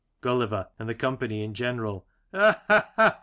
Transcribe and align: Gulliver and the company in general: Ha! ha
Gulliver 0.21 0.69
and 0.79 0.89
the 0.89 0.95
company 0.95 1.43
in 1.43 1.53
general: 1.53 2.07
Ha! 2.33 2.59
ha 2.67 3.19